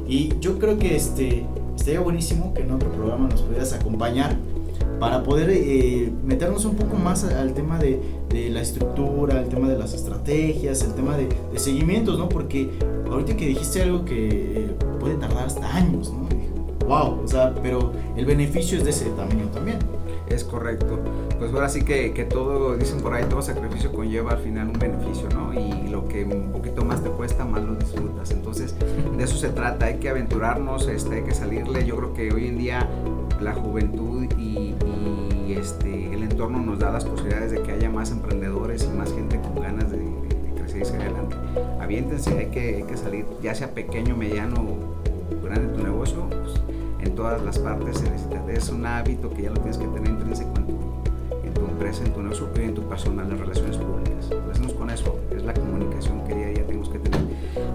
Y 0.08 0.34
yo 0.40 0.58
creo 0.60 0.78
que 0.78 0.96
este, 0.96 1.46
estaría 1.76 2.00
buenísimo 2.00 2.54
que 2.54 2.64
en 2.64 2.72
otro 2.72 2.90
programa 2.92 3.28
nos 3.28 3.42
pudieras 3.42 3.74
acompañar 3.74 4.36
para 5.00 5.24
poder 5.24 5.50
eh, 5.52 6.12
meternos 6.24 6.66
un 6.66 6.76
poco 6.76 6.96
más 6.96 7.24
al 7.26 7.54
tema 7.54 7.78
de, 7.78 8.00
de, 8.30 8.50
la 8.50 8.62
estructura, 8.62 9.42
el 9.42 9.50
tema 9.50 9.68
de 9.68 9.78
las 9.78 9.94
estrategias, 9.94 10.82
el 10.84 10.94
tema 10.94 11.18
de, 11.18 11.28
de 11.52 11.60
seguimientos, 11.60 12.18
¿no? 12.18 12.30
Porque 12.30 12.70
ahorita 13.10 13.36
que 13.36 13.48
dijiste 13.48 13.82
algo 13.82 14.06
que 14.06 14.28
eh, 14.30 14.76
puede 15.00 15.16
tardar 15.16 15.48
hasta 15.48 15.76
años, 15.76 16.12
¿no? 16.12 16.24
wow, 16.88 17.22
o 17.24 17.28
sea, 17.28 17.54
pero 17.62 17.92
el 18.16 18.26
beneficio 18.26 18.78
es 18.78 18.84
de 18.84 18.92
ese 18.92 19.06
tamaño 19.12 19.48
también. 19.54 19.80
Es 20.34 20.44
correcto. 20.44 21.00
Pues 21.38 21.54
ahora 21.54 21.70
sí 21.70 21.84
que, 21.84 22.12
que, 22.14 22.24
todo, 22.26 22.76
dicen 22.76 23.02
por 23.02 23.14
ahí, 23.14 23.24
todo 23.30 23.42
sacrificio 23.42 23.92
conlleva 23.92 24.32
al 24.32 24.40
final 24.40 24.70
un 24.70 24.80
beneficio, 24.80 25.30
¿no? 25.30 25.54
Y 25.54 25.90
lo 25.90 26.08
que 26.08 26.24
un 26.24 26.52
poquito 26.52 26.84
más 26.84 27.04
te 27.04 27.10
cuesta, 27.10 27.46
más 27.46 27.64
lo 27.64 27.76
disfrutas. 27.76 28.32
Entonces, 28.32 28.76
de 29.16 29.24
eso 29.24 29.38
se 29.38 29.50
trata, 29.50 29.86
hay 29.86 29.98
que 29.98 30.10
aventurarnos, 30.10 30.88
este, 30.88 31.18
hay 31.18 31.22
que 31.22 31.36
salirle. 31.36 31.86
Yo 31.86 31.96
creo 31.98 32.14
que 32.14 32.34
hoy 32.34 32.48
en 32.48 32.58
día 32.58 32.90
la 33.40 33.54
juventud 33.54 34.26
y, 34.38 34.74
este, 35.50 36.12
el 36.12 36.24
entorno 36.24 36.60
nos 36.60 36.80
da 36.80 36.90
las 36.90 37.06
posibilidades 37.06 37.52
de 37.52 37.62
que 37.62 37.74
haya 37.74 37.90
más 37.90 38.10
emprendedores 38.10 38.90
y 38.92 38.98
más 38.98 39.14
gente 39.14 39.40
con 39.40 39.62
ganas 39.62 39.92
de, 39.92 40.00
crecer 40.56 40.82
y 40.82 40.86
seguir 40.86 41.02
adelante. 41.02 41.36
Aviéntense, 41.80 42.36
hay 42.40 42.48
que, 42.48 42.78
hay 42.78 42.84
que 42.84 42.98
salir, 42.98 43.26
ya 43.42 43.54
sea 43.54 43.70
pequeño, 43.72 44.16
mediano 44.16 44.56
o 44.56 45.44
grande 45.44 45.72
tu 45.78 45.84
negocio, 45.84 46.28
pues, 46.28 46.60
en 47.04 47.16
todas 47.16 47.44
las 47.44 47.60
partes 47.60 47.98
se 47.98 48.10
necesita. 48.10 48.44
Es 48.52 48.70
un 48.70 48.86
hábito 48.86 49.30
que 49.30 49.44
ya 49.44 49.50
lo 49.50 49.56
tienes 49.56 49.78
que 49.78 49.88
tener 49.88 50.10
intrínseco 50.10 50.54
en 50.58 50.66
tu, 50.68 51.48
en 51.48 51.54
tu 51.54 51.62
empresa, 51.62 52.04
en 52.04 52.14
tu 52.14 52.22
negocio 52.22 52.50
y 52.56 52.60
en 52.62 52.74
tu 52.74 52.82
personal, 52.88 53.30
las 53.30 53.40
relaciones 53.40 53.78
públicas. 53.78 54.30
Empecemos 54.32 54.74
con 54.74 54.90
eso, 54.90 55.20
es 55.36 55.44
la 55.44 55.54
comunicación 55.54 56.24
que 56.26 56.36
día 56.36 56.48
a 56.48 56.50
día 56.50 56.66
tenemos 56.66 56.90
que 56.90 57.00
tener. 57.00 57.20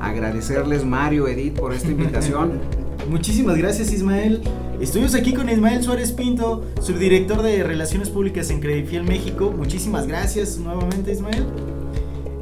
Agradecerles 0.00 0.85
Mario, 0.85 1.28
Edith, 1.28 1.58
por 1.58 1.73
esta 1.73 1.88
invitación. 1.88 2.61
Muchísimas 3.08 3.56
gracias 3.56 3.92
Ismael. 3.92 4.42
Estuvimos 4.80 5.14
aquí 5.14 5.32
con 5.32 5.49
Ismael 5.49 5.82
Suárez 5.82 6.12
Pinto, 6.12 6.64
subdirector 6.80 7.42
de 7.42 7.62
Relaciones 7.62 8.11
Públicas 8.11 8.50
en 8.50 8.61
Credifiel 8.61 9.02
México. 9.02 9.52
Muchísimas 9.56 10.06
gracias 10.06 10.58
nuevamente 10.58 11.12
Ismael. 11.12 11.47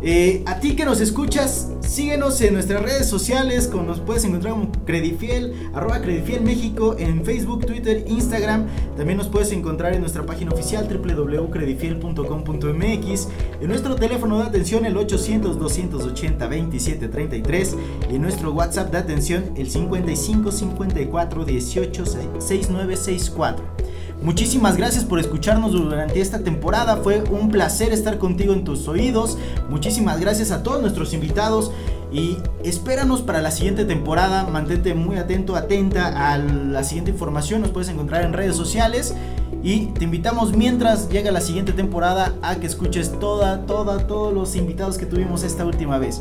Eh, 0.08 0.44
a 0.46 0.60
ti 0.60 0.76
que 0.76 0.84
nos 0.84 1.00
escuchas, 1.00 1.72
síguenos 1.80 2.40
en 2.40 2.54
nuestras 2.54 2.80
redes 2.80 3.08
sociales, 3.08 3.66
como 3.66 3.82
nos 3.82 3.98
puedes 3.98 4.24
encontrar 4.24 4.52
como 4.52 4.70
Credifiel, 4.84 5.68
arroba 5.74 6.00
Credifiel 6.00 6.42
México 6.42 6.94
en 6.96 7.24
Facebook, 7.24 7.66
Twitter, 7.66 8.04
Instagram. 8.06 8.68
También 8.96 9.18
nos 9.18 9.26
puedes 9.26 9.50
encontrar 9.50 9.94
en 9.94 10.02
nuestra 10.02 10.24
página 10.24 10.52
oficial 10.52 10.86
www.credifiel.com.mx, 10.88 13.28
en 13.60 13.66
nuestro 13.66 13.96
teléfono 13.96 14.38
de 14.38 14.44
atención 14.44 14.86
el 14.86 14.94
800-280-2733 14.94 17.74
y 18.08 18.14
en 18.14 18.22
nuestro 18.22 18.52
WhatsApp 18.52 18.92
de 18.92 18.98
atención 18.98 19.54
el 19.56 19.68
55 19.68 20.52
54 20.52 21.44
18 21.44 22.06
6964. 22.06 23.95
Muchísimas 24.26 24.76
gracias 24.76 25.04
por 25.04 25.20
escucharnos 25.20 25.70
durante 25.70 26.20
esta 26.20 26.40
temporada. 26.40 26.96
Fue 26.96 27.22
un 27.30 27.48
placer 27.48 27.92
estar 27.92 28.18
contigo 28.18 28.54
en 28.54 28.64
tus 28.64 28.88
oídos. 28.88 29.38
Muchísimas 29.70 30.18
gracias 30.18 30.50
a 30.50 30.64
todos 30.64 30.80
nuestros 30.80 31.14
invitados. 31.14 31.70
Y 32.12 32.36
espéranos 32.64 33.22
para 33.22 33.40
la 33.40 33.52
siguiente 33.52 33.84
temporada. 33.84 34.42
Mantente 34.48 34.94
muy 34.94 35.14
atento, 35.14 35.54
atenta 35.54 36.32
a 36.32 36.38
la 36.38 36.82
siguiente 36.82 37.12
información. 37.12 37.60
Nos 37.60 37.70
puedes 37.70 37.88
encontrar 37.88 38.24
en 38.24 38.32
redes 38.32 38.56
sociales. 38.56 39.14
Y 39.62 39.86
te 39.92 40.02
invitamos 40.02 40.56
mientras 40.56 41.08
llega 41.08 41.30
la 41.30 41.40
siguiente 41.40 41.72
temporada 41.72 42.34
a 42.42 42.56
que 42.56 42.66
escuches 42.66 43.20
toda, 43.20 43.64
toda, 43.64 44.08
todos 44.08 44.34
los 44.34 44.56
invitados 44.56 44.98
que 44.98 45.06
tuvimos 45.06 45.44
esta 45.44 45.64
última 45.64 45.98
vez. 45.98 46.20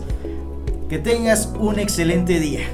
Que 0.90 1.00
tengas 1.00 1.50
un 1.60 1.80
excelente 1.80 2.40
día. 2.40 2.68